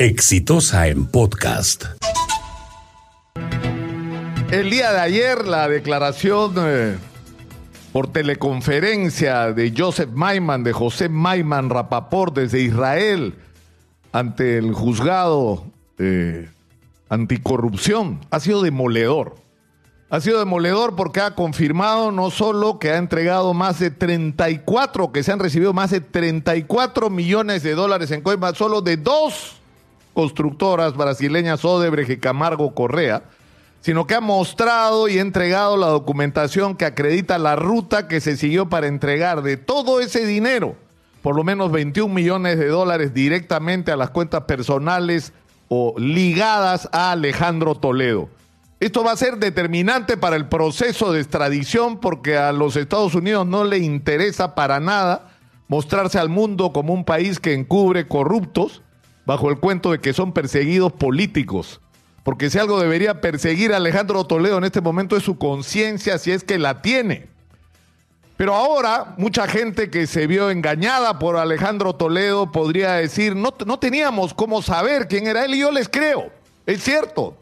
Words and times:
Exitosa 0.00 0.88
en 0.88 1.06
podcast. 1.06 1.84
El 4.50 4.68
día 4.68 4.92
de 4.92 4.98
ayer 4.98 5.46
la 5.46 5.68
declaración 5.68 6.54
eh, 6.58 6.96
por 7.92 8.08
teleconferencia 8.08 9.52
de 9.52 9.72
Joseph 9.76 10.10
Maiman, 10.12 10.64
de 10.64 10.72
José 10.72 11.08
Maiman 11.08 11.70
Rapaport 11.70 12.34
desde 12.34 12.60
Israel 12.60 13.36
ante 14.10 14.58
el 14.58 14.72
juzgado 14.72 15.64
eh, 15.98 16.50
anticorrupción 17.08 18.18
ha 18.32 18.40
sido 18.40 18.62
demoledor. 18.62 19.36
Ha 20.10 20.20
sido 20.20 20.40
demoledor 20.40 20.96
porque 20.96 21.20
ha 21.20 21.36
confirmado 21.36 22.10
no 22.10 22.32
solo 22.32 22.80
que 22.80 22.90
ha 22.90 22.96
entregado 22.96 23.54
más 23.54 23.78
de 23.78 23.92
34, 23.92 25.12
que 25.12 25.22
se 25.22 25.30
han 25.30 25.38
recibido 25.38 25.72
más 25.72 25.92
de 25.92 26.00
34 26.00 27.10
millones 27.10 27.62
de 27.62 27.76
dólares 27.76 28.10
en 28.10 28.22
coimas 28.22 28.58
solo 28.58 28.80
de 28.80 28.96
dos 28.96 29.60
constructoras 30.14 30.96
brasileñas 30.96 31.64
Odebrecht 31.64 32.10
y 32.10 32.16
Camargo 32.16 32.74
Correa, 32.74 33.24
sino 33.80 34.06
que 34.06 34.14
ha 34.14 34.20
mostrado 34.20 35.08
y 35.08 35.18
entregado 35.18 35.76
la 35.76 35.88
documentación 35.88 36.74
que 36.76 36.86
acredita 36.86 37.36
la 37.38 37.56
ruta 37.56 38.08
que 38.08 38.20
se 38.22 38.38
siguió 38.38 38.70
para 38.70 38.86
entregar 38.86 39.42
de 39.42 39.58
todo 39.58 40.00
ese 40.00 40.24
dinero, 40.24 40.76
por 41.20 41.36
lo 41.36 41.44
menos 41.44 41.70
21 41.70 42.12
millones 42.14 42.58
de 42.58 42.68
dólares 42.68 43.12
directamente 43.12 43.92
a 43.92 43.96
las 43.96 44.08
cuentas 44.10 44.44
personales 44.44 45.34
o 45.68 45.94
ligadas 45.98 46.88
a 46.92 47.12
Alejandro 47.12 47.74
Toledo. 47.74 48.30
Esto 48.80 49.02
va 49.02 49.12
a 49.12 49.16
ser 49.16 49.38
determinante 49.38 50.16
para 50.16 50.36
el 50.36 50.48
proceso 50.48 51.12
de 51.12 51.20
extradición 51.20 51.98
porque 51.98 52.36
a 52.36 52.52
los 52.52 52.76
Estados 52.76 53.14
Unidos 53.14 53.46
no 53.46 53.64
le 53.64 53.78
interesa 53.78 54.54
para 54.54 54.80
nada 54.80 55.28
mostrarse 55.68 56.18
al 56.18 56.28
mundo 56.28 56.72
como 56.72 56.92
un 56.92 57.04
país 57.04 57.40
que 57.40 57.54
encubre 57.54 58.06
corruptos 58.06 58.82
bajo 59.26 59.50
el 59.50 59.58
cuento 59.58 59.92
de 59.92 60.00
que 60.00 60.12
son 60.12 60.32
perseguidos 60.32 60.92
políticos. 60.92 61.80
Porque 62.22 62.48
si 62.50 62.58
algo 62.58 62.80
debería 62.80 63.20
perseguir 63.20 63.72
a 63.72 63.76
Alejandro 63.76 64.24
Toledo 64.24 64.58
en 64.58 64.64
este 64.64 64.80
momento 64.80 65.16
es 65.16 65.22
su 65.22 65.36
conciencia, 65.36 66.18
si 66.18 66.30
es 66.30 66.42
que 66.42 66.58
la 66.58 66.80
tiene. 66.80 67.28
Pero 68.36 68.54
ahora, 68.54 69.14
mucha 69.16 69.46
gente 69.46 69.90
que 69.90 70.06
se 70.06 70.26
vio 70.26 70.50
engañada 70.50 71.18
por 71.18 71.36
Alejandro 71.36 71.94
Toledo 71.94 72.50
podría 72.50 72.94
decir, 72.94 73.36
no, 73.36 73.54
no 73.64 73.78
teníamos 73.78 74.34
cómo 74.34 74.60
saber 74.62 75.06
quién 75.06 75.26
era 75.26 75.44
él 75.44 75.54
y 75.54 75.60
yo 75.60 75.70
les 75.70 75.88
creo. 75.88 76.30
Es 76.66 76.82
cierto. 76.82 77.36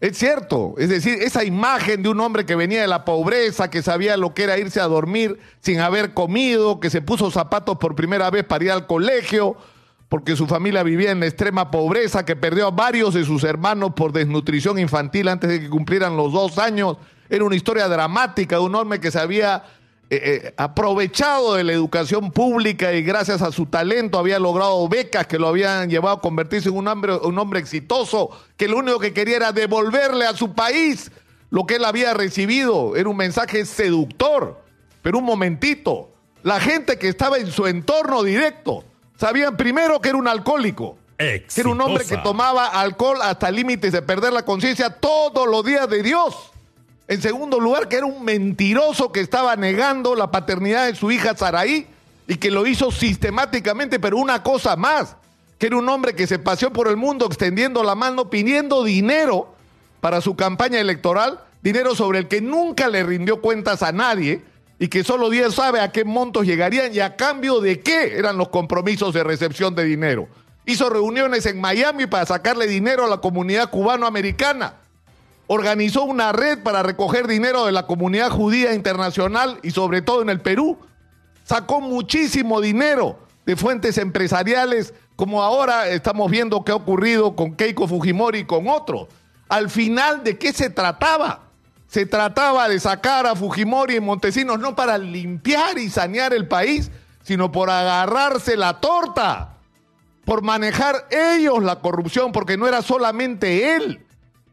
Es 0.00 0.18
cierto, 0.18 0.74
es 0.78 0.88
decir, 0.88 1.18
esa 1.22 1.44
imagen 1.44 2.02
de 2.02 2.08
un 2.08 2.18
hombre 2.18 2.44
que 2.44 2.56
venía 2.56 2.80
de 2.80 2.88
la 2.88 3.04
pobreza, 3.04 3.70
que 3.70 3.82
sabía 3.82 4.16
lo 4.16 4.34
que 4.34 4.42
era 4.42 4.58
irse 4.58 4.80
a 4.80 4.88
dormir 4.88 5.38
sin 5.60 5.78
haber 5.78 6.12
comido, 6.12 6.80
que 6.80 6.90
se 6.90 7.02
puso 7.02 7.30
zapatos 7.30 7.78
por 7.78 7.94
primera 7.94 8.28
vez 8.28 8.42
para 8.42 8.64
ir 8.64 8.72
al 8.72 8.88
colegio, 8.88 9.56
porque 10.12 10.36
su 10.36 10.46
familia 10.46 10.82
vivía 10.82 11.10
en 11.10 11.22
extrema 11.22 11.70
pobreza, 11.70 12.22
que 12.22 12.36
perdió 12.36 12.66
a 12.66 12.70
varios 12.70 13.14
de 13.14 13.24
sus 13.24 13.44
hermanos 13.44 13.94
por 13.96 14.12
desnutrición 14.12 14.78
infantil 14.78 15.26
antes 15.26 15.48
de 15.48 15.58
que 15.58 15.70
cumplieran 15.70 16.18
los 16.18 16.34
dos 16.34 16.58
años. 16.58 16.98
Era 17.30 17.44
una 17.44 17.56
historia 17.56 17.88
dramática 17.88 18.56
de 18.56 18.62
un 18.62 18.74
hombre 18.74 19.00
que 19.00 19.10
se 19.10 19.18
había 19.18 19.64
eh, 20.10 20.20
eh, 20.22 20.54
aprovechado 20.58 21.54
de 21.54 21.64
la 21.64 21.72
educación 21.72 22.30
pública 22.30 22.92
y 22.92 23.00
gracias 23.00 23.40
a 23.40 23.52
su 23.52 23.64
talento 23.64 24.18
había 24.18 24.38
logrado 24.38 24.86
becas 24.86 25.26
que 25.26 25.38
lo 25.38 25.48
habían 25.48 25.88
llevado 25.88 26.16
a 26.16 26.20
convertirse 26.20 26.68
en 26.68 26.76
un 26.76 26.88
hombre, 26.88 27.14
un 27.14 27.38
hombre 27.38 27.60
exitoso, 27.60 28.28
que 28.58 28.68
lo 28.68 28.76
único 28.76 28.98
que 28.98 29.14
quería 29.14 29.36
era 29.36 29.52
devolverle 29.52 30.26
a 30.26 30.36
su 30.36 30.52
país 30.52 31.10
lo 31.48 31.64
que 31.64 31.76
él 31.76 31.86
había 31.86 32.12
recibido. 32.12 32.96
Era 32.96 33.08
un 33.08 33.16
mensaje 33.16 33.64
seductor. 33.64 34.60
Pero 35.00 35.20
un 35.20 35.24
momentito, 35.24 36.10
la 36.42 36.60
gente 36.60 36.98
que 36.98 37.08
estaba 37.08 37.38
en 37.38 37.50
su 37.50 37.66
entorno 37.66 38.22
directo, 38.22 38.84
Sabían 39.18 39.56
primero 39.56 40.00
que 40.00 40.10
era 40.10 40.18
un 40.18 40.28
alcohólico. 40.28 40.98
Que 41.18 41.44
era 41.56 41.68
un 41.68 41.80
hombre 41.80 42.04
que 42.04 42.16
tomaba 42.18 42.66
alcohol 42.66 43.18
hasta 43.22 43.50
límites 43.50 43.92
de 43.92 44.02
perder 44.02 44.32
la 44.32 44.44
conciencia 44.44 44.90
todos 44.90 45.46
los 45.46 45.64
días 45.64 45.88
de 45.88 46.02
Dios. 46.02 46.52
En 47.06 47.22
segundo 47.22 47.60
lugar, 47.60 47.88
que 47.88 47.96
era 47.96 48.06
un 48.06 48.24
mentiroso 48.24 49.12
que 49.12 49.20
estaba 49.20 49.54
negando 49.54 50.14
la 50.14 50.30
paternidad 50.30 50.86
de 50.86 50.94
su 50.94 51.10
hija 51.10 51.36
Saraí 51.36 51.86
y 52.26 52.36
que 52.36 52.50
lo 52.50 52.66
hizo 52.66 52.90
sistemáticamente, 52.90 54.00
pero 54.00 54.16
una 54.16 54.42
cosa 54.42 54.76
más, 54.76 55.16
que 55.58 55.66
era 55.66 55.76
un 55.76 55.88
hombre 55.88 56.14
que 56.14 56.26
se 56.26 56.38
paseó 56.38 56.72
por 56.72 56.88
el 56.88 56.96
mundo 56.96 57.26
extendiendo 57.26 57.84
la 57.84 57.94
mano 57.94 58.30
pidiendo 58.30 58.82
dinero 58.82 59.54
para 60.00 60.20
su 60.20 60.34
campaña 60.34 60.80
electoral, 60.80 61.40
dinero 61.62 61.94
sobre 61.94 62.18
el 62.20 62.28
que 62.28 62.40
nunca 62.40 62.88
le 62.88 63.04
rindió 63.04 63.40
cuentas 63.40 63.82
a 63.82 63.92
nadie 63.92 64.42
y 64.82 64.88
que 64.88 65.04
solo 65.04 65.30
Dios 65.30 65.54
sabe 65.54 65.78
a 65.78 65.92
qué 65.92 66.04
montos 66.04 66.44
llegarían 66.44 66.92
y 66.92 66.98
a 66.98 67.14
cambio 67.14 67.60
de 67.60 67.82
qué 67.82 68.18
eran 68.18 68.36
los 68.36 68.48
compromisos 68.48 69.14
de 69.14 69.22
recepción 69.22 69.76
de 69.76 69.84
dinero. 69.84 70.26
Hizo 70.66 70.90
reuniones 70.90 71.46
en 71.46 71.60
Miami 71.60 72.08
para 72.08 72.26
sacarle 72.26 72.66
dinero 72.66 73.04
a 73.04 73.08
la 73.08 73.18
comunidad 73.18 73.70
cubano-americana. 73.70 74.74
Organizó 75.46 76.02
una 76.02 76.32
red 76.32 76.64
para 76.64 76.82
recoger 76.82 77.28
dinero 77.28 77.64
de 77.64 77.70
la 77.70 77.86
comunidad 77.86 78.30
judía 78.30 78.74
internacional 78.74 79.60
y 79.62 79.70
sobre 79.70 80.02
todo 80.02 80.20
en 80.20 80.30
el 80.30 80.40
Perú. 80.40 80.76
Sacó 81.44 81.80
muchísimo 81.80 82.60
dinero 82.60 83.20
de 83.46 83.54
fuentes 83.54 83.98
empresariales, 83.98 84.94
como 85.14 85.44
ahora 85.44 85.90
estamos 85.90 86.28
viendo 86.28 86.64
qué 86.64 86.72
ha 86.72 86.74
ocurrido 86.74 87.36
con 87.36 87.54
Keiko 87.54 87.86
Fujimori 87.86 88.40
y 88.40 88.44
con 88.46 88.66
otros. 88.66 89.06
Al 89.48 89.70
final, 89.70 90.24
¿de 90.24 90.38
qué 90.38 90.52
se 90.52 90.70
trataba? 90.70 91.51
Se 91.92 92.06
trataba 92.06 92.70
de 92.70 92.80
sacar 92.80 93.26
a 93.26 93.36
Fujimori 93.36 93.96
y 93.96 94.00
Montesinos 94.00 94.58
no 94.58 94.74
para 94.74 94.96
limpiar 94.96 95.76
y 95.76 95.90
sanear 95.90 96.32
el 96.32 96.48
país, 96.48 96.90
sino 97.22 97.52
por 97.52 97.68
agarrarse 97.68 98.56
la 98.56 98.80
torta, 98.80 99.58
por 100.24 100.40
manejar 100.40 101.06
ellos 101.10 101.62
la 101.62 101.80
corrupción, 101.80 102.32
porque 102.32 102.56
no 102.56 102.66
era 102.66 102.80
solamente 102.80 103.76
él. 103.76 104.06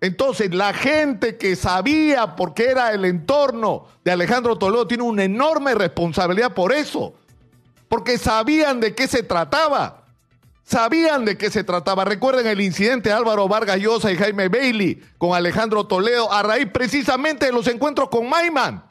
Entonces, 0.00 0.54
la 0.54 0.72
gente 0.72 1.36
que 1.36 1.56
sabía 1.56 2.36
por 2.36 2.54
qué 2.54 2.70
era 2.70 2.92
el 2.92 3.04
entorno 3.04 3.84
de 4.02 4.12
Alejandro 4.12 4.56
Toledo 4.56 4.86
tiene 4.86 5.02
una 5.02 5.24
enorme 5.24 5.74
responsabilidad 5.74 6.54
por 6.54 6.72
eso, 6.72 7.12
porque 7.90 8.16
sabían 8.16 8.80
de 8.80 8.94
qué 8.94 9.06
se 9.06 9.22
trataba 9.22 10.05
sabían 10.66 11.24
de 11.24 11.38
qué 11.38 11.48
se 11.50 11.64
trataba. 11.64 12.04
Recuerden 12.04 12.46
el 12.46 12.60
incidente 12.60 13.08
de 13.08 13.14
Álvaro 13.14 13.48
Vargas 13.48 13.78
Llosa 13.78 14.12
y 14.12 14.16
Jaime 14.16 14.48
Bailey 14.48 15.00
con 15.16 15.34
Alejandro 15.34 15.86
Toledo 15.86 16.30
a 16.30 16.42
raíz 16.42 16.66
precisamente 16.72 17.46
de 17.46 17.52
los 17.52 17.66
encuentros 17.68 18.08
con 18.10 18.28
Maiman. 18.28 18.84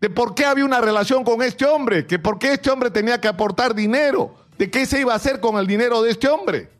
De 0.00 0.10
por 0.10 0.34
qué 0.34 0.44
había 0.44 0.64
una 0.64 0.80
relación 0.80 1.22
con 1.22 1.42
este 1.42 1.66
hombre, 1.66 2.06
que 2.06 2.18
por 2.18 2.38
qué 2.38 2.54
este 2.54 2.70
hombre 2.70 2.90
tenía 2.90 3.20
que 3.20 3.28
aportar 3.28 3.74
dinero, 3.74 4.34
de 4.56 4.70
qué 4.70 4.86
se 4.86 5.00
iba 5.00 5.12
a 5.12 5.16
hacer 5.16 5.40
con 5.40 5.58
el 5.58 5.66
dinero 5.66 6.02
de 6.02 6.10
este 6.10 6.28
hombre. 6.28 6.70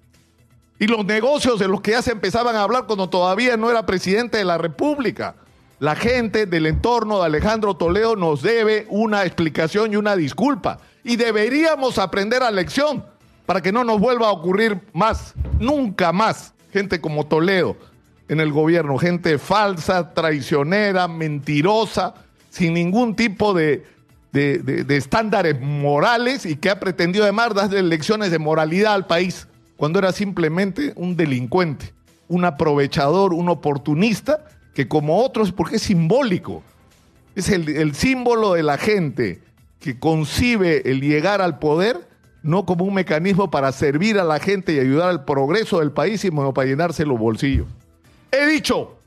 Y 0.78 0.86
los 0.86 1.04
negocios 1.04 1.58
de 1.58 1.68
los 1.68 1.80
que 1.80 1.90
ya 1.90 2.02
se 2.02 2.12
empezaban 2.12 2.54
a 2.54 2.62
hablar 2.62 2.86
cuando 2.86 3.10
todavía 3.10 3.56
no 3.56 3.70
era 3.70 3.84
presidente 3.84 4.38
de 4.38 4.44
la 4.44 4.56
República. 4.56 5.34
La 5.80 5.96
gente 5.96 6.46
del 6.46 6.66
entorno 6.66 7.18
de 7.18 7.26
Alejandro 7.26 7.76
Toledo 7.76 8.14
nos 8.14 8.42
debe 8.42 8.86
una 8.88 9.24
explicación 9.24 9.92
y 9.92 9.96
una 9.96 10.14
disculpa. 10.14 10.78
Y 11.02 11.16
deberíamos 11.16 11.98
aprender 11.98 12.44
a 12.44 12.52
lección 12.52 13.04
para 13.48 13.62
que 13.62 13.72
no 13.72 13.82
nos 13.82 13.98
vuelva 13.98 14.28
a 14.28 14.32
ocurrir 14.32 14.78
más, 14.92 15.32
nunca 15.58 16.12
más, 16.12 16.52
gente 16.70 17.00
como 17.00 17.24
Toledo 17.24 17.78
en 18.28 18.40
el 18.40 18.52
gobierno, 18.52 18.98
gente 18.98 19.38
falsa, 19.38 20.12
traicionera, 20.12 21.08
mentirosa, 21.08 22.12
sin 22.50 22.74
ningún 22.74 23.16
tipo 23.16 23.54
de, 23.54 23.86
estándares 24.34 25.58
morales 25.62 26.44
y 26.44 26.56
que 26.56 26.68
ha 26.68 26.78
pretendido 26.78 27.24
además 27.24 27.54
darle 27.54 27.82
lecciones 27.84 28.30
de 28.30 28.38
moralidad 28.38 28.92
al 28.92 29.06
país, 29.06 29.48
cuando 29.78 29.98
era 29.98 30.12
simplemente 30.12 30.92
un 30.94 31.16
delincuente, 31.16 31.94
un 32.28 32.44
aprovechador, 32.44 33.32
un 33.32 33.48
oportunista, 33.48 34.44
que 34.74 34.88
como 34.88 35.24
otros, 35.24 35.52
porque 35.52 35.76
es 35.76 35.82
simbólico, 35.84 36.62
es 37.34 37.48
el, 37.48 37.66
el 37.70 37.94
símbolo 37.94 38.52
de 38.52 38.62
la 38.62 38.76
gente 38.76 39.40
que 39.80 39.98
concibe 39.98 40.82
el 40.90 41.00
llegar 41.00 41.40
al 41.40 41.58
poder 41.58 42.07
no 42.42 42.64
como 42.66 42.84
un 42.84 42.94
mecanismo 42.94 43.50
para 43.50 43.72
servir 43.72 44.18
a 44.18 44.24
la 44.24 44.38
gente 44.38 44.72
y 44.72 44.78
ayudar 44.78 45.10
al 45.10 45.24
progreso 45.24 45.80
del 45.80 45.92
país, 45.92 46.20
sino 46.20 46.52
para 46.52 46.68
llenarse 46.68 47.04
los 47.04 47.18
bolsillos. 47.18 47.66
He 48.30 48.46
dicho, 48.46 48.97